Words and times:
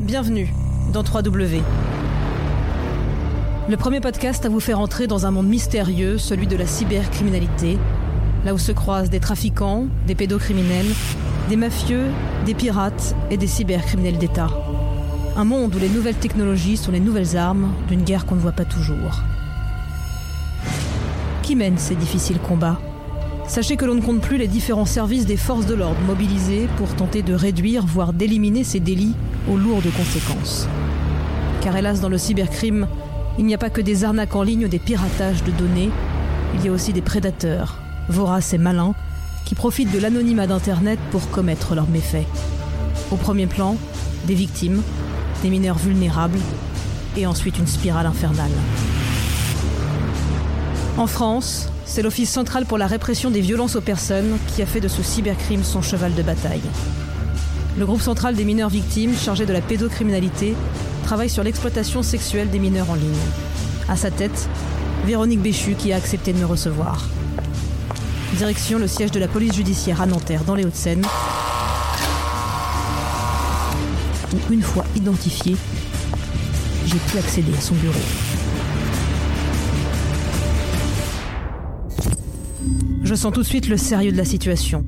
Bienvenue 0.00 0.50
dans 0.94 1.02
3W. 1.02 1.60
Le 3.68 3.76
premier 3.76 4.00
podcast 4.00 4.46
à 4.46 4.48
vous 4.48 4.58
faire 4.58 4.80
entrer 4.80 5.06
dans 5.06 5.26
un 5.26 5.30
monde 5.30 5.46
mystérieux, 5.46 6.16
celui 6.16 6.46
de 6.46 6.56
la 6.56 6.66
cybercriminalité, 6.66 7.76
là 8.46 8.54
où 8.54 8.58
se 8.58 8.72
croisent 8.72 9.10
des 9.10 9.20
trafiquants, 9.20 9.88
des 10.06 10.14
pédocriminels, 10.14 10.86
des 11.50 11.56
mafieux, 11.56 12.06
des 12.46 12.54
pirates 12.54 13.14
et 13.30 13.36
des 13.36 13.46
cybercriminels 13.46 14.16
d'État. 14.16 14.48
Un 15.36 15.44
monde 15.44 15.74
où 15.74 15.78
les 15.78 15.90
nouvelles 15.90 16.16
technologies 16.16 16.78
sont 16.78 16.92
les 16.92 16.98
nouvelles 16.98 17.36
armes 17.36 17.70
d'une 17.88 18.02
guerre 18.02 18.24
qu'on 18.24 18.36
ne 18.36 18.40
voit 18.40 18.52
pas 18.52 18.64
toujours. 18.64 19.20
Qui 21.42 21.56
mène 21.56 21.76
ces 21.76 21.94
difficiles 21.94 22.38
combats? 22.38 22.80
Sachez 23.50 23.76
que 23.76 23.84
l'on 23.84 23.96
ne 23.96 24.00
compte 24.00 24.20
plus 24.20 24.36
les 24.36 24.46
différents 24.46 24.86
services 24.86 25.26
des 25.26 25.36
forces 25.36 25.66
de 25.66 25.74
l'ordre 25.74 26.00
mobilisés 26.06 26.68
pour 26.76 26.94
tenter 26.94 27.22
de 27.22 27.34
réduire, 27.34 27.84
voire 27.84 28.12
d'éliminer 28.12 28.62
ces 28.62 28.78
délits 28.78 29.16
aux 29.50 29.56
lourdes 29.56 29.90
conséquences. 29.96 30.68
Car 31.60 31.76
hélas, 31.76 32.00
dans 32.00 32.08
le 32.08 32.16
cybercrime, 32.16 32.86
il 33.40 33.46
n'y 33.46 33.54
a 33.54 33.58
pas 33.58 33.68
que 33.68 33.80
des 33.80 34.04
arnaques 34.04 34.36
en 34.36 34.44
ligne 34.44 34.66
ou 34.66 34.68
des 34.68 34.78
piratages 34.78 35.42
de 35.42 35.50
données, 35.50 35.90
il 36.54 36.64
y 36.64 36.68
a 36.68 36.72
aussi 36.72 36.92
des 36.92 37.00
prédateurs, 37.02 37.80
voraces 38.08 38.54
et 38.54 38.58
malins, 38.58 38.94
qui 39.44 39.56
profitent 39.56 39.92
de 39.92 39.98
l'anonymat 39.98 40.46
d'Internet 40.46 41.00
pour 41.10 41.28
commettre 41.30 41.74
leurs 41.74 41.90
méfaits. 41.90 42.28
Au 43.10 43.16
premier 43.16 43.48
plan, 43.48 43.76
des 44.28 44.34
victimes, 44.34 44.80
des 45.42 45.50
mineurs 45.50 45.78
vulnérables, 45.78 46.38
et 47.16 47.26
ensuite 47.26 47.58
une 47.58 47.66
spirale 47.66 48.06
infernale. 48.06 48.52
En 50.96 51.06
France, 51.06 51.68
c'est 51.86 52.02
l'Office 52.02 52.30
central 52.30 52.66
pour 52.66 52.78
la 52.78 52.86
répression 52.86 53.30
des 53.30 53.40
violences 53.40 53.76
aux 53.76 53.80
personnes 53.80 54.38
qui 54.48 54.62
a 54.62 54.66
fait 54.66 54.80
de 54.80 54.88
ce 54.88 55.02
cybercrime 55.02 55.64
son 55.64 55.82
cheval 55.82 56.14
de 56.14 56.22
bataille. 56.22 56.62
Le 57.78 57.86
groupe 57.86 58.02
central 58.02 58.34
des 58.34 58.44
mineurs 58.44 58.68
victimes, 58.68 59.16
chargé 59.16 59.46
de 59.46 59.52
la 59.52 59.60
pédocriminalité, 59.60 60.54
travaille 61.04 61.30
sur 61.30 61.42
l'exploitation 61.42 62.02
sexuelle 62.02 62.50
des 62.50 62.58
mineurs 62.58 62.90
en 62.90 62.94
ligne. 62.94 63.08
À 63.88 63.96
sa 63.96 64.10
tête, 64.10 64.48
Véronique 65.06 65.40
Béchu 65.40 65.74
qui 65.74 65.92
a 65.92 65.96
accepté 65.96 66.32
de 66.32 66.38
me 66.38 66.46
recevoir. 66.46 67.06
Direction 68.36 68.78
le 68.78 68.86
siège 68.86 69.10
de 69.10 69.20
la 69.20 69.28
police 69.28 69.54
judiciaire 69.54 70.00
à 70.00 70.06
Nanterre, 70.06 70.44
dans 70.44 70.54
les 70.54 70.64
Hauts-de-Seine, 70.64 71.02
une 74.50 74.62
fois 74.62 74.84
identifié, 74.96 75.56
j'ai 76.86 76.98
pu 76.98 77.18
accéder 77.18 77.52
à 77.56 77.60
son 77.60 77.74
bureau. 77.74 77.94
Je 83.10 83.16
sens 83.16 83.32
tout 83.32 83.40
de 83.42 83.46
suite 83.46 83.68
le 83.68 83.76
sérieux 83.76 84.12
de 84.12 84.16
la 84.16 84.24
situation. 84.24 84.84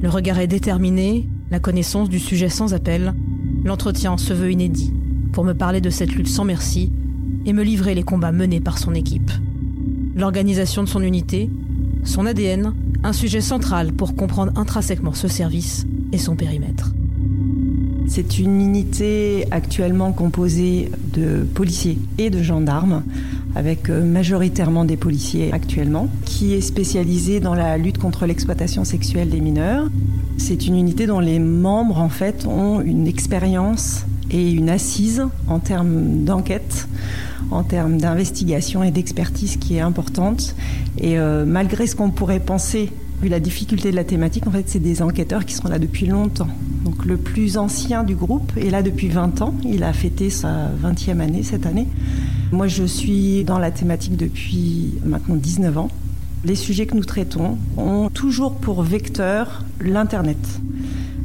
Le 0.00 0.08
regard 0.08 0.38
est 0.38 0.46
déterminé, 0.46 1.28
la 1.50 1.58
connaissance 1.58 2.08
du 2.08 2.20
sujet 2.20 2.48
sans 2.48 2.74
appel, 2.74 3.12
l'entretien 3.64 4.16
se 4.18 4.32
veut 4.32 4.52
inédit, 4.52 4.94
pour 5.32 5.42
me 5.42 5.52
parler 5.52 5.80
de 5.80 5.90
cette 5.90 6.12
lutte 6.12 6.28
sans 6.28 6.44
merci 6.44 6.92
et 7.46 7.52
me 7.52 7.64
livrer 7.64 7.96
les 7.96 8.04
combats 8.04 8.30
menés 8.30 8.60
par 8.60 8.78
son 8.78 8.94
équipe. 8.94 9.32
L'organisation 10.14 10.84
de 10.84 10.88
son 10.88 11.02
unité, 11.02 11.50
son 12.04 12.24
ADN, 12.24 12.72
un 13.02 13.12
sujet 13.12 13.40
central 13.40 13.94
pour 13.94 14.14
comprendre 14.14 14.52
intrinsèquement 14.54 15.12
ce 15.12 15.26
service 15.26 15.88
et 16.12 16.18
son 16.18 16.36
périmètre. 16.36 16.92
C'est 18.06 18.38
une 18.38 18.60
unité 18.60 19.46
actuellement 19.50 20.12
composée 20.12 20.92
de 21.14 21.42
policiers 21.42 21.98
et 22.16 22.30
de 22.30 22.44
gendarmes, 22.44 23.02
avec 23.54 23.90
euh, 23.90 24.04
majoritairement 24.04 24.84
des 24.84 24.96
policiers 24.96 25.52
actuellement, 25.52 26.08
qui 26.24 26.54
est 26.54 26.60
spécialisée 26.60 27.40
dans 27.40 27.54
la 27.54 27.78
lutte 27.78 27.98
contre 27.98 28.26
l'exploitation 28.26 28.84
sexuelle 28.84 29.30
des 29.30 29.40
mineurs. 29.40 29.88
C'est 30.38 30.66
une 30.66 30.76
unité 30.76 31.06
dont 31.06 31.20
les 31.20 31.38
membres, 31.38 31.98
en 31.98 32.08
fait, 32.08 32.46
ont 32.46 32.80
une 32.80 33.06
expérience 33.06 34.04
et 34.30 34.52
une 34.52 34.70
assise 34.70 35.26
en 35.48 35.58
termes 35.58 36.24
d'enquête, 36.24 36.88
en 37.50 37.64
termes 37.64 37.98
d'investigation 37.98 38.82
et 38.82 38.90
d'expertise 38.90 39.56
qui 39.56 39.76
est 39.76 39.80
importante. 39.80 40.54
Et 40.98 41.18
euh, 41.18 41.44
malgré 41.44 41.86
ce 41.86 41.96
qu'on 41.96 42.10
pourrait 42.10 42.40
penser, 42.40 42.90
la 43.28 43.40
difficulté 43.40 43.90
de 43.90 43.96
la 43.96 44.04
thématique, 44.04 44.46
en 44.46 44.50
fait, 44.50 44.64
c'est 44.66 44.78
des 44.78 45.02
enquêteurs 45.02 45.44
qui 45.44 45.54
sont 45.54 45.68
là 45.68 45.78
depuis 45.78 46.06
longtemps. 46.06 46.48
Donc 46.84 47.04
le 47.04 47.16
plus 47.16 47.58
ancien 47.58 48.02
du 48.02 48.14
groupe 48.14 48.52
est 48.56 48.70
là 48.70 48.82
depuis 48.82 49.08
20 49.08 49.42
ans. 49.42 49.54
Il 49.64 49.82
a 49.84 49.92
fêté 49.92 50.30
sa 50.30 50.70
20e 50.82 51.20
année 51.20 51.42
cette 51.42 51.66
année. 51.66 51.86
Moi, 52.52 52.66
je 52.66 52.84
suis 52.84 53.44
dans 53.44 53.58
la 53.58 53.70
thématique 53.70 54.16
depuis 54.16 54.94
maintenant 55.04 55.36
19 55.36 55.78
ans. 55.78 55.88
Les 56.44 56.54
sujets 56.54 56.86
que 56.86 56.96
nous 56.96 57.04
traitons 57.04 57.58
ont 57.76 58.08
toujours 58.08 58.54
pour 58.54 58.82
vecteur 58.82 59.64
l'Internet. 59.80 60.38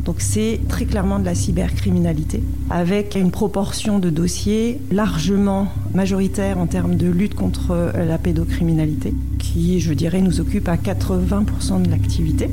Donc 0.06 0.18
c'est 0.20 0.60
très 0.70 0.86
clairement 0.86 1.18
de 1.18 1.26
la 1.26 1.34
cybercriminalité, 1.34 2.44
avec 2.70 3.16
une 3.16 3.32
proportion 3.32 3.98
de 3.98 4.12
dossiers 4.12 4.80
largement 4.92 5.68
majoritaire 5.96 6.60
en 6.60 6.68
termes 6.68 6.96
de 6.96 7.08
lutte 7.08 7.34
contre 7.34 7.92
la 7.98 8.20
pédocriminalité, 8.20 9.16
qui, 9.40 9.80
je 9.80 9.94
dirais, 9.94 10.22
nous 10.22 10.40
occupe 10.40 10.70
à 10.70 10.76
80% 10.76 11.82
de 11.82 11.90
l'activité. 11.90 12.52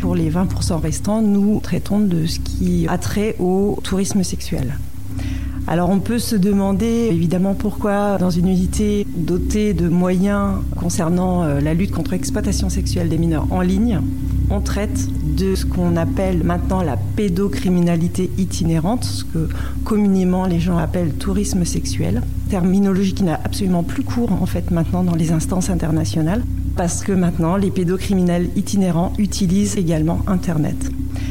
Pour 0.00 0.14
les 0.14 0.30
20% 0.30 0.80
restants, 0.80 1.20
nous 1.20 1.60
traitons 1.62 2.00
de 2.00 2.24
ce 2.24 2.40
qui 2.40 2.86
a 2.88 2.96
trait 2.96 3.36
au 3.38 3.78
tourisme 3.82 4.22
sexuel. 4.22 4.78
Alors 5.66 5.88
on 5.88 5.98
peut 5.98 6.18
se 6.18 6.36
demander 6.36 7.08
évidemment 7.10 7.54
pourquoi 7.54 8.18
dans 8.18 8.28
une 8.28 8.48
unité 8.48 9.06
dotée 9.16 9.72
de 9.72 9.88
moyens 9.88 10.56
concernant 10.76 11.42
euh, 11.42 11.60
la 11.60 11.72
lutte 11.72 11.90
contre 11.90 12.10
l'exploitation 12.12 12.68
sexuelle 12.68 13.08
des 13.08 13.16
mineurs 13.16 13.46
en 13.50 13.62
ligne, 13.62 14.00
on 14.50 14.60
traite 14.60 15.08
de 15.36 15.54
ce 15.54 15.66
qu'on 15.66 15.96
appelle 15.96 16.44
maintenant 16.44 16.82
la 16.82 16.96
pédocriminalité 16.96 18.30
itinérante, 18.38 19.04
ce 19.04 19.24
que 19.24 19.48
communément 19.84 20.46
les 20.46 20.60
gens 20.60 20.76
appellent 20.76 21.12
tourisme 21.12 21.64
sexuel, 21.64 22.22
terminologie 22.48 23.14
qui 23.14 23.24
n'a 23.24 23.40
absolument 23.42 23.82
plus 23.82 24.02
cours 24.02 24.32
en 24.32 24.46
fait 24.46 24.70
maintenant 24.70 25.02
dans 25.02 25.14
les 25.14 25.32
instances 25.32 25.70
internationales, 25.70 26.42
parce 26.76 27.02
que 27.02 27.12
maintenant 27.12 27.56
les 27.56 27.70
pédocriminels 27.70 28.50
itinérants 28.56 29.12
utilisent 29.18 29.76
également 29.76 30.20
Internet. 30.26 30.90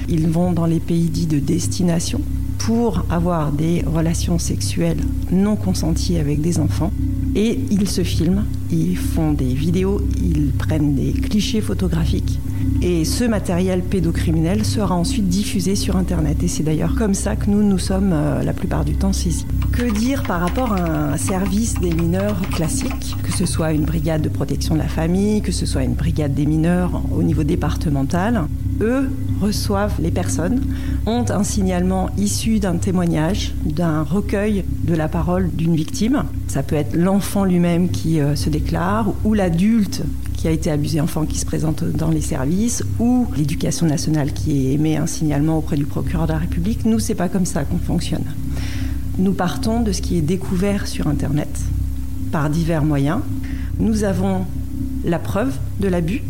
Ils 0.10 0.28
vont 0.28 0.52
dans 0.52 0.66
les 0.66 0.80
pays 0.80 1.10
dits 1.10 1.28
de 1.28 1.40
destination, 1.40 2.22
pour 2.60 3.06
avoir 3.10 3.52
des 3.52 3.84
relations 3.86 4.40
sexuelles 4.40 5.02
non 5.32 5.58
consenties 5.58 6.18
avec 6.18 6.40
des 6.40 6.60
enfants. 6.60 6.92
Et 7.36 7.60
ils 7.72 7.90
se 7.90 8.04
filment, 8.04 8.46
ils 8.72 8.96
font 8.96 9.34
des 9.34 9.54
vidéos, 9.54 10.02
ils 10.22 10.52
prennent 10.52 10.96
des 10.96 11.12
clichés 11.12 11.60
photographiques. 11.60 12.40
Et 12.82 13.06
ce 13.06 13.24
matériel 13.24 13.82
pédocriminel 13.82 14.66
sera 14.66 14.96
ensuite 14.96 15.28
diffusé 15.28 15.76
sur 15.76 15.96
Internet. 15.96 16.44
Et 16.44 16.48
c'est 16.48 16.64
d'ailleurs 16.64 16.96
comme 16.96 17.14
ça 17.14 17.36
que 17.36 17.50
nous 17.50 17.64
nous 17.64 17.80
sommes 17.80 18.12
euh, 18.14 18.44
la 18.44 18.54
plupart 18.54 18.84
du 18.86 18.96
temps 18.96 19.14
saisis. 19.14 19.46
Que 19.72 19.90
dire 19.92 20.24
par 20.24 20.42
rapport 20.42 20.74
à 20.74 21.14
un 21.14 21.18
service 21.18 21.76
des 21.76 21.92
mineurs 21.92 22.42
classique, 22.52 23.16
que 23.24 23.32
ce 23.32 23.46
soit 23.46 23.72
une 23.72 23.86
brigade 23.86 24.22
de 24.22 24.30
protection 24.30 24.76
de 24.76 24.80
la 24.80 24.88
famille, 24.88 25.42
que 25.42 25.52
ce 25.52 25.66
soit 25.66 25.84
une 25.84 25.94
brigade 25.94 26.34
des 26.34 26.46
mineurs 26.46 27.02
au 27.16 27.24
niveau 27.24 27.44
départemental 27.44 28.44
Eux 28.82 29.10
reçoivent 29.42 29.96
les 30.00 30.12
personnes, 30.12 30.62
ont 31.06 31.26
un 31.30 31.44
signalement 31.44 32.10
issu 32.18 32.60
d'un 32.60 32.78
témoignage, 32.78 33.54
d'un 33.66 34.04
recueil 34.04 34.64
de 34.84 34.94
la 34.94 35.08
parole 35.08 35.50
d'une 35.52 35.76
victime. 35.76 36.24
Ça 36.48 36.64
peut 36.64 36.76
être 36.76 36.96
l'enfant 36.96 37.44
lui-même 37.46 37.90
qui 37.90 38.20
euh, 38.20 38.36
se 38.36 38.50
déclare 38.50 39.14
ou 39.24 39.34
l'adulte 39.34 40.04
qui 40.44 40.50
a 40.50 40.52
été 40.52 40.70
abusé 40.70 41.00
enfant 41.00 41.26
qui 41.26 41.40
se 41.40 41.46
présente 41.46 41.86
dans 41.86 42.10
les 42.10 42.20
services 42.20 42.84
ou 43.00 43.28
l'éducation 43.38 43.86
nationale 43.88 44.34
qui 44.34 44.74
émet 44.74 44.98
un 44.98 45.08
signalement 45.08 45.58
auprès 45.58 45.78
du 45.78 45.86
procureur 45.86 46.28
de 46.28 46.34
la 46.34 46.40
République. 46.40 46.84
Nous, 46.84 47.00
c'est 47.00 47.16
pas 47.16 47.30
comme 47.30 47.46
ça 47.46 47.64
qu'on 47.64 47.78
fonctionne. 47.78 48.26
Nous 49.18 49.32
partons 49.32 49.80
de 49.80 49.94
ce 49.94 50.02
qui 50.02 50.18
est 50.18 50.22
découvert 50.22 50.86
sur 50.86 51.08
Internet 51.08 51.48
par 52.34 52.50
divers 52.50 52.84
moyens. 52.84 53.20
Nous 53.80 54.04
avons 54.04 54.44
la 55.06 55.18
preuve 55.18 55.54
de 55.80 55.88
l'abus, 55.88 56.24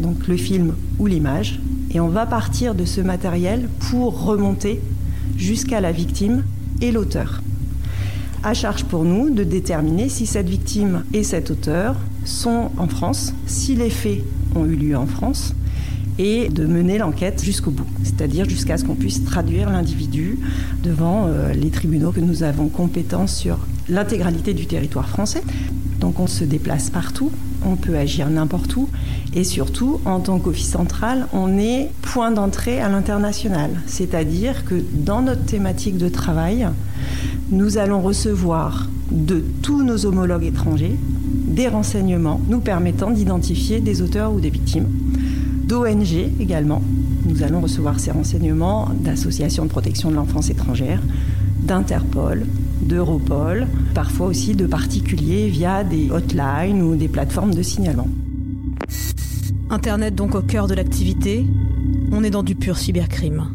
donc 0.00 0.26
le 0.26 0.36
film 0.36 0.74
ou 0.98 1.06
l'image, 1.06 1.60
et 1.92 2.00
on 2.00 2.08
va 2.08 2.26
partir 2.26 2.74
de 2.74 2.84
ce 2.84 3.00
matériel 3.00 3.68
pour 3.88 4.24
remonter 4.24 4.80
jusqu'à 5.36 5.80
la 5.80 5.92
victime 5.92 6.42
et 6.80 6.90
l'auteur. 6.90 7.40
À 8.46 8.52
charge 8.52 8.84
pour 8.84 9.04
nous 9.04 9.30
de 9.30 9.42
déterminer 9.42 10.10
si 10.10 10.26
cette 10.26 10.50
victime 10.50 11.02
et 11.14 11.22
cet 11.22 11.50
auteur 11.50 11.96
sont 12.26 12.70
en 12.76 12.86
France, 12.88 13.32
si 13.46 13.74
les 13.74 13.88
faits 13.88 14.20
ont 14.54 14.66
eu 14.66 14.76
lieu 14.76 14.98
en 14.98 15.06
France, 15.06 15.54
et 16.18 16.50
de 16.50 16.66
mener 16.66 16.98
l'enquête 16.98 17.42
jusqu'au 17.42 17.70
bout, 17.70 17.86
c'est-à-dire 18.02 18.46
jusqu'à 18.46 18.76
ce 18.76 18.84
qu'on 18.84 18.96
puisse 18.96 19.24
traduire 19.24 19.70
l'individu 19.70 20.38
devant 20.82 21.26
euh, 21.26 21.54
les 21.54 21.70
tribunaux 21.70 22.12
que 22.12 22.20
nous 22.20 22.42
avons 22.42 22.68
compétence 22.68 23.34
sur 23.34 23.56
l'intégralité 23.88 24.52
du 24.52 24.66
territoire 24.66 25.08
français. 25.08 25.42
Donc 25.98 26.20
on 26.20 26.26
se 26.26 26.44
déplace 26.44 26.90
partout, 26.90 27.30
on 27.64 27.76
peut 27.76 27.96
agir 27.96 28.28
n'importe 28.30 28.74
où. 28.76 28.88
Et 29.34 29.44
surtout, 29.44 30.00
en 30.04 30.20
tant 30.20 30.38
qu'office 30.38 30.70
central, 30.70 31.26
on 31.32 31.58
est 31.58 31.90
point 32.02 32.30
d'entrée 32.30 32.80
à 32.80 32.88
l'international. 32.88 33.70
C'est-à-dire 33.86 34.64
que 34.64 34.76
dans 34.92 35.22
notre 35.22 35.44
thématique 35.44 35.98
de 35.98 36.08
travail, 36.08 36.68
nous 37.50 37.78
allons 37.78 38.00
recevoir 38.00 38.88
de 39.10 39.44
tous 39.62 39.82
nos 39.82 40.06
homologues 40.06 40.44
étrangers 40.44 40.96
des 41.46 41.68
renseignements 41.68 42.40
nous 42.48 42.60
permettant 42.60 43.10
d'identifier 43.10 43.80
des 43.80 44.02
auteurs 44.02 44.32
ou 44.32 44.40
des 44.40 44.50
victimes, 44.50 44.88
d'ONG 45.66 46.30
également. 46.40 46.82
Nous 47.26 47.42
allons 47.42 47.60
recevoir 47.60 48.00
ces 48.00 48.10
renseignements 48.10 48.88
d'associations 49.00 49.64
de 49.64 49.70
protection 49.70 50.10
de 50.10 50.16
l'enfance 50.16 50.50
étrangère, 50.50 51.00
d'Interpol, 51.62 52.44
d'Europol, 52.86 53.66
parfois 53.94 54.26
aussi 54.26 54.54
de 54.54 54.66
particuliers 54.66 55.48
via 55.48 55.84
des 55.84 56.10
hotlines 56.10 56.82
ou 56.82 56.96
des 56.96 57.08
plateformes 57.08 57.54
de 57.54 57.62
signalement. 57.62 58.08
Internet 59.70 60.14
donc 60.14 60.34
au 60.34 60.42
cœur 60.42 60.66
de 60.66 60.74
l'activité, 60.74 61.46
on 62.12 62.22
est 62.22 62.30
dans 62.30 62.42
du 62.42 62.54
pur 62.54 62.78
cybercrime. 62.78 63.48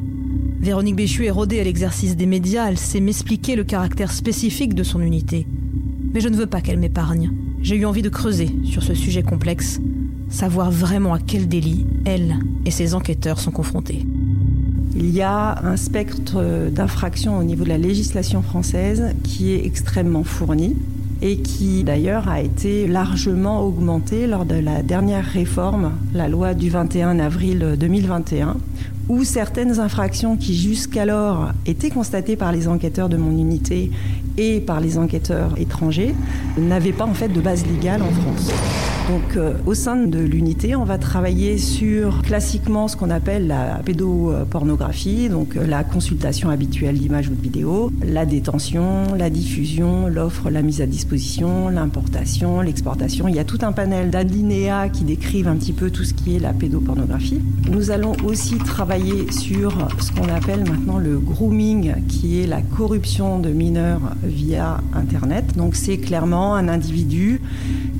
Véronique 0.60 0.98
Béchu 0.98 1.26
est 1.26 1.31
rodée 1.31 1.60
à 1.60 1.64
l'exercice 1.64 2.18
des 2.18 2.26
médias, 2.26 2.68
elle 2.68 2.78
sait 2.78 3.00
m'expliquer 3.00 3.56
le 3.56 3.64
caractère 3.64 4.12
spécifique 4.12 4.74
de 4.74 4.84
son 4.84 5.00
unité. 5.00 5.48
Mais 6.14 6.20
je 6.20 6.28
ne 6.28 6.36
veux 6.36 6.48
pas 6.48 6.62
qu'elle 6.62 6.80
m'épargne. 6.80 7.31
J'ai 7.62 7.76
eu 7.76 7.86
envie 7.86 8.02
de 8.02 8.10
creuser 8.10 8.50
sur 8.66 8.84
ce 8.84 8.94
sujet 8.94 9.24
complexe, 9.24 9.80
savoir 10.30 10.72
vraiment 10.72 11.14
à 11.14 11.20
quel 11.20 11.48
délit 11.48 11.86
elle 12.06 12.40
et 12.66 12.72
ses 12.72 12.94
enquêteurs 12.94 13.40
sont 13.40 13.52
confrontés. 13.52 14.06
Il 14.96 15.12
y 15.12 15.22
a 15.22 15.64
un 15.64 15.78
spectre 15.78 16.70
d'infractions 16.72 17.38
au 17.38 17.44
niveau 17.44 17.64
de 17.64 17.70
la 17.70 17.78
législation 17.78 18.42
française 18.42 19.14
qui 19.24 19.52
est 19.52 19.66
extrêmement 19.66 20.24
fourni 20.24 20.76
et 21.22 21.38
qui 21.38 21.84
d'ailleurs 21.84 22.28
a 22.30 22.42
été 22.42 22.88
largement 22.88 23.62
augmenté 23.62 24.26
lors 24.26 24.46
de 24.46 24.56
la 24.56 24.82
dernière 24.82 25.26
réforme, 25.26 25.92
la 26.14 26.28
loi 26.28 26.54
du 26.54 26.70
21 26.70 27.20
avril 27.20 27.76
2021, 27.78 28.58
où 29.10 29.24
certaines 29.24 29.80
infractions 29.80 30.38
qui 30.38 30.56
jusqu'alors 30.56 31.52
étaient 31.66 31.90
constatées 31.90 32.36
par 32.36 32.52
les 32.52 32.68
enquêteurs 32.68 33.10
de 33.10 33.18
mon 33.18 33.32
unité 33.32 33.92
et 34.40 34.62
par 34.62 34.80
les 34.80 34.98
enquêteurs 34.98 35.54
étrangers 35.58 36.16
n'avaient 36.58 36.94
pas 36.94 37.06
en 37.06 37.14
fait 37.14 37.28
de 37.28 37.42
base 37.42 37.66
légale 37.68 38.02
en 38.02 38.10
France. 38.10 38.52
Donc 39.10 39.38
euh, 39.38 39.54
au 39.66 39.74
sein 39.74 39.96
de 39.96 40.20
l'unité, 40.20 40.76
on 40.76 40.84
va 40.84 41.00
travailler 41.00 41.58
sur 41.58 42.22
classiquement 42.22 42.88
ce 42.88 42.96
qu'on 42.96 43.10
appelle 43.10 43.48
la 43.48 43.82
pédopornographie, 43.84 45.30
donc 45.30 45.56
euh, 45.56 45.66
la 45.66 45.84
consultation 45.84 46.52
habituelle 46.52 47.00
d'images 47.00 47.28
ou 47.30 47.34
de 47.34 47.42
vidéos, 47.42 47.92
la 48.06 48.28
détention, 48.28 49.16
la 49.18 49.32
diffusion, 49.32 50.08
l'offre, 50.08 50.52
la 50.52 50.62
mise 50.62 50.82
à 50.82 50.86
disposition, 50.86 51.70
l'importation, 51.70 52.62
l'exportation. 52.62 53.28
Il 53.28 53.34
y 53.34 53.40
a 53.40 53.44
tout 53.44 53.58
un 53.64 53.72
panel 53.72 54.12
d'alinéas 54.12 54.90
qui 54.90 55.06
décrivent 55.06 55.48
un 55.48 55.56
petit 55.56 55.74
peu 55.74 55.90
tout 55.90 56.04
ce 56.04 56.14
qui 56.14 56.36
est 56.36 56.40
la 56.40 56.54
pédopornographie. 56.54 57.42
Nous 57.68 57.90
allons 57.90 58.14
aussi 58.24 58.58
travailler 58.60 59.32
sur 59.32 59.74
ce 60.00 60.12
qu'on 60.12 60.30
appelle 60.30 60.70
maintenant 60.70 61.00
le 61.00 61.18
grooming, 61.18 61.96
qui 62.08 62.42
est 62.42 62.48
la 62.48 62.62
corruption 62.62 63.40
de 63.40 63.50
mineurs 63.50 64.02
via 64.30 64.81
Internet. 64.94 65.58
Donc 65.58 65.76
c'est 65.76 65.98
clairement 65.98 66.56
un 66.56 66.68
individu 66.68 67.42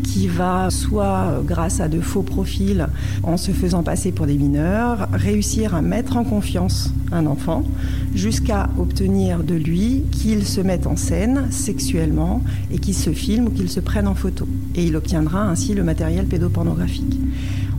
qui 0.04 0.28
va 0.28 0.70
soit 0.70 1.42
grâce 1.46 1.80
à 1.80 1.88
de 1.88 2.00
faux 2.00 2.24
profils 2.24 2.88
en 3.24 3.38
se 3.38 3.52
faisant 3.52 3.84
passer 3.84 4.12
pour 4.12 4.26
des 4.26 4.38
mineurs, 4.38 5.08
réussir 5.14 5.76
à 5.76 5.82
mettre 5.82 6.18
en 6.18 6.24
confiance 6.24 6.94
un 7.12 7.26
enfant 7.26 7.64
jusqu'à 8.16 8.70
obtenir 8.78 9.44
de 9.44 9.56
lui 9.56 10.04
qu'il 10.12 10.46
se 10.46 10.62
mette 10.62 10.88
en 10.88 10.96
scène 10.96 11.48
sexuellement 11.52 12.42
et 12.72 12.80
qu'il 12.80 12.96
se 12.96 13.12
filme 13.12 13.48
ou 13.48 13.50
qu'il 13.52 13.70
se 13.70 13.80
prenne 13.80 14.08
en 14.08 14.16
photo. 14.16 14.48
Et 14.76 14.86
il 14.86 14.96
obtiendra 14.96 15.44
ainsi 15.44 15.74
le 15.74 15.84
matériel 15.84 16.26
pédopornographique. 16.26 17.20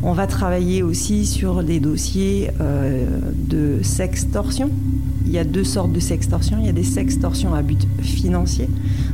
On 0.02 0.12
va 0.12 0.26
travailler 0.26 0.82
aussi 0.82 1.26
sur 1.26 1.62
des 1.62 1.79
dossiers 1.79 2.50
euh, 2.61 3.06
de 3.35 3.82
sextorsion. 3.82 4.70
Il 5.31 5.35
y 5.35 5.38
a 5.38 5.44
deux 5.44 5.62
sortes 5.62 5.93
de 5.93 6.00
sextorsion. 6.00 6.56
Il 6.59 6.67
y 6.67 6.69
a 6.69 6.73
des 6.73 6.82
sextorsions 6.82 7.55
à 7.55 7.62
but 7.62 7.87
financier. 8.03 8.69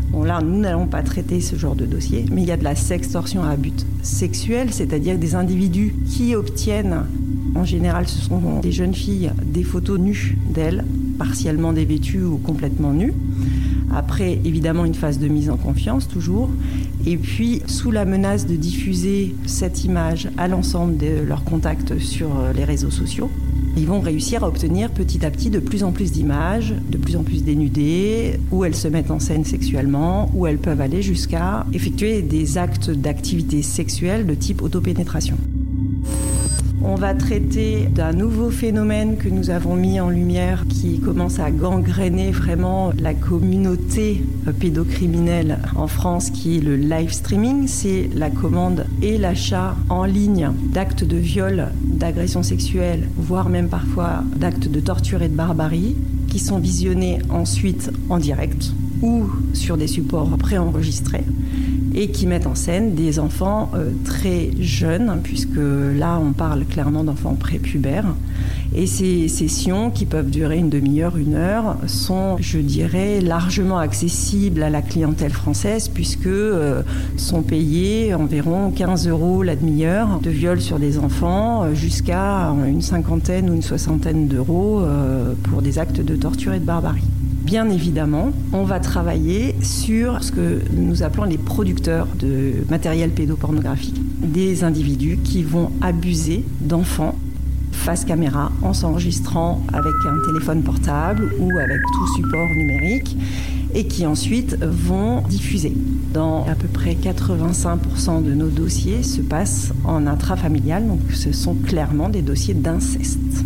Bon 0.08 0.24
là, 0.24 0.40
nous 0.40 0.58
n'allons 0.58 0.86
pas 0.86 1.02
traiter 1.02 1.42
ce 1.42 1.56
genre 1.56 1.74
de 1.74 1.84
dossier, 1.84 2.24
mais 2.32 2.40
il 2.40 2.48
y 2.48 2.52
a 2.52 2.56
de 2.56 2.64
la 2.64 2.74
sextorsion 2.74 3.44
à 3.44 3.54
but 3.54 3.84
sexuel, 4.00 4.72
c'est-à-dire 4.72 5.18
des 5.18 5.34
individus 5.34 5.94
qui 6.08 6.34
obtiennent, 6.34 7.02
en 7.54 7.66
général 7.66 8.08
ce 8.08 8.18
sont 8.18 8.60
des 8.62 8.72
jeunes 8.72 8.94
filles, 8.94 9.30
des 9.44 9.62
photos 9.62 10.00
nues 10.00 10.38
d'elles, 10.48 10.86
partiellement 11.18 11.74
dévêtues 11.74 12.24
ou 12.24 12.38
complètement 12.38 12.94
nues. 12.94 13.12
Après, 13.94 14.40
évidemment, 14.42 14.86
une 14.86 14.94
phase 14.94 15.18
de 15.18 15.28
mise 15.28 15.50
en 15.50 15.58
confiance, 15.58 16.08
toujours. 16.08 16.48
Et 17.04 17.18
puis, 17.18 17.60
sous 17.66 17.90
la 17.90 18.06
menace 18.06 18.46
de 18.46 18.56
diffuser 18.56 19.34
cette 19.44 19.84
image 19.84 20.30
à 20.38 20.48
l'ensemble 20.48 20.96
de 20.96 21.20
leurs 21.26 21.44
contacts 21.44 21.98
sur 21.98 22.30
les 22.54 22.64
réseaux 22.64 22.90
sociaux, 22.90 23.30
ils 23.76 23.86
vont 23.86 24.00
réussir 24.00 24.42
à 24.42 24.48
obtenir 24.48 24.90
petit 24.90 25.24
à 25.24 25.30
petit 25.30 25.50
de 25.50 25.58
plus 25.58 25.84
en 25.84 25.92
plus 25.92 26.10
d'images, 26.12 26.74
de 26.88 26.96
plus 26.96 27.16
en 27.16 27.22
plus 27.22 27.44
dénudées, 27.44 28.40
où 28.50 28.64
elles 28.64 28.74
se 28.74 28.88
mettent 28.88 29.10
en 29.10 29.18
scène 29.18 29.44
sexuellement, 29.44 30.30
où 30.34 30.46
elles 30.46 30.58
peuvent 30.58 30.80
aller 30.80 31.02
jusqu'à 31.02 31.66
effectuer 31.72 32.22
des 32.22 32.58
actes 32.58 32.90
d'activité 32.90 33.62
sexuelle 33.62 34.26
de 34.26 34.34
type 34.34 34.62
autopénétration. 34.62 35.36
On 36.88 36.94
va 36.94 37.14
traiter 37.14 37.88
d'un 37.90 38.12
nouveau 38.12 38.48
phénomène 38.48 39.16
que 39.16 39.28
nous 39.28 39.50
avons 39.50 39.74
mis 39.74 39.98
en 39.98 40.08
lumière 40.08 40.64
qui 40.68 41.00
commence 41.00 41.40
à 41.40 41.50
gangréner 41.50 42.30
vraiment 42.30 42.92
la 42.96 43.12
communauté 43.12 44.22
pédocriminelle 44.60 45.58
en 45.74 45.88
France 45.88 46.30
qui 46.30 46.58
est 46.58 46.60
le 46.60 46.76
live 46.76 47.12
streaming. 47.12 47.66
C'est 47.66 48.08
la 48.14 48.30
commande 48.30 48.86
et 49.02 49.18
l'achat 49.18 49.74
en 49.88 50.04
ligne 50.04 50.52
d'actes 50.72 51.02
de 51.02 51.16
viol, 51.16 51.66
d'agression 51.82 52.44
sexuelle, 52.44 53.08
voire 53.16 53.48
même 53.48 53.68
parfois 53.68 54.22
d'actes 54.36 54.68
de 54.68 54.78
torture 54.78 55.22
et 55.22 55.28
de 55.28 55.34
barbarie 55.34 55.96
qui 56.28 56.38
sont 56.38 56.60
visionnés 56.60 57.18
ensuite 57.30 57.90
en 58.08 58.18
direct 58.18 58.72
ou 59.02 59.24
sur 59.54 59.76
des 59.76 59.88
supports 59.88 60.38
préenregistrés 60.38 61.24
et 61.96 62.08
qui 62.08 62.26
mettent 62.26 62.46
en 62.46 62.54
scène 62.54 62.94
des 62.94 63.18
enfants 63.18 63.70
euh, 63.74 63.90
très 64.04 64.50
jeunes, 64.60 65.20
puisque 65.24 65.56
là 65.56 66.20
on 66.22 66.32
parle 66.32 66.64
clairement 66.66 67.02
d'enfants 67.02 67.34
prépubères. 67.34 68.14
Et 68.78 68.86
ces 68.86 69.28
sessions, 69.28 69.90
qui 69.90 70.04
peuvent 70.04 70.28
durer 70.28 70.58
une 70.58 70.68
demi-heure, 70.68 71.16
une 71.16 71.34
heure, 71.34 71.78
sont, 71.86 72.36
je 72.38 72.58
dirais, 72.58 73.22
largement 73.22 73.78
accessibles 73.78 74.62
à 74.62 74.68
la 74.68 74.82
clientèle 74.82 75.32
française, 75.32 75.88
puisque 75.88 76.26
euh, 76.26 76.82
sont 77.16 77.40
payées 77.40 78.12
environ 78.12 78.70
15 78.70 79.08
euros 79.08 79.42
la 79.42 79.56
demi-heure 79.56 80.20
de 80.22 80.28
viol 80.28 80.60
sur 80.60 80.78
des 80.78 80.98
enfants, 80.98 81.64
euh, 81.64 81.74
jusqu'à 81.74 82.54
une 82.68 82.82
cinquantaine 82.82 83.48
ou 83.48 83.54
une 83.54 83.62
soixantaine 83.62 84.28
d'euros 84.28 84.82
pour 85.44 85.62
des 85.62 85.78
actes 85.78 86.02
de 86.02 86.14
torture 86.14 86.52
et 86.52 86.58
de 86.58 86.64
barbarie. 86.64 87.02
Bien 87.46 87.70
évidemment, 87.70 88.32
on 88.52 88.64
va 88.64 88.78
travailler 88.78 89.54
sur 89.62 90.22
ce 90.22 90.32
que 90.32 90.60
nous 90.74 91.02
appelons 91.02 91.24
les 91.24 91.38
producteurs 91.38 92.08
de 92.18 92.52
matériel 92.68 93.10
pédopornographique, 93.10 94.00
des 94.20 94.64
individus 94.64 95.18
qui 95.22 95.44
vont 95.44 95.70
abuser 95.80 96.44
d'enfants 96.60 97.14
face 97.86 98.04
caméra 98.04 98.50
en 98.62 98.72
s'enregistrant 98.72 99.64
avec 99.72 99.94
un 100.08 100.26
téléphone 100.26 100.64
portable 100.64 101.32
ou 101.38 101.56
avec 101.56 101.80
tout 101.94 102.14
support 102.16 102.48
numérique 102.56 103.16
et 103.74 103.86
qui 103.86 104.04
ensuite 104.04 104.56
vont 104.60 105.20
diffuser. 105.20 105.72
Dans 106.12 106.44
à 106.46 106.56
peu 106.56 106.66
près 106.66 106.94
85% 106.94 108.24
de 108.24 108.34
nos 108.34 108.48
dossiers 108.48 109.04
se 109.04 109.20
passent 109.20 109.72
en 109.84 110.08
intrafamilial, 110.08 110.88
donc 110.88 110.98
ce 111.14 111.30
sont 111.30 111.54
clairement 111.54 112.08
des 112.08 112.22
dossiers 112.22 112.54
d'inceste. 112.54 113.44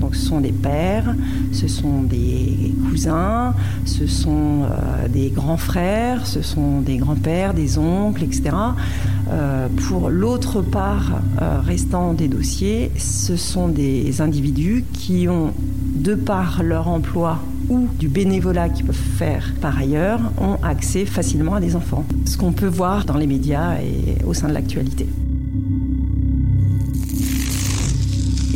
Donc 0.00 0.16
ce 0.16 0.26
sont 0.26 0.40
des 0.40 0.52
pères, 0.52 1.14
ce 1.52 1.68
sont 1.68 2.02
des 2.02 2.72
cousins, 2.88 3.54
ce 3.84 4.06
sont 4.06 4.62
euh, 4.64 5.08
des 5.08 5.30
grands 5.30 5.56
frères, 5.56 6.26
ce 6.26 6.42
sont 6.42 6.80
des 6.80 6.96
grands-pères, 6.96 7.54
des 7.54 7.78
oncles, 7.78 8.24
etc. 8.24 8.50
Euh, 9.30 9.68
pour 9.88 10.08
l'autre 10.08 10.62
part 10.62 11.20
euh, 11.40 11.60
restant 11.60 12.14
des 12.14 12.28
dossiers, 12.28 12.90
ce 12.96 13.36
sont 13.36 13.68
des 13.68 14.20
individus 14.20 14.84
qui 14.92 15.28
ont, 15.28 15.52
de 15.94 16.14
par 16.14 16.62
leur 16.62 16.88
emploi 16.88 17.38
ou 17.68 17.86
du 17.98 18.08
bénévolat 18.08 18.68
qu'ils 18.68 18.86
peuvent 18.86 18.96
faire 18.96 19.52
par 19.60 19.78
ailleurs, 19.78 20.20
ont 20.40 20.56
accès 20.64 21.04
facilement 21.04 21.54
à 21.54 21.60
des 21.60 21.76
enfants. 21.76 22.04
Ce 22.24 22.36
qu'on 22.36 22.52
peut 22.52 22.66
voir 22.66 23.04
dans 23.04 23.18
les 23.18 23.26
médias 23.26 23.74
et 23.76 24.24
au 24.24 24.34
sein 24.34 24.48
de 24.48 24.54
l'actualité. 24.54 25.06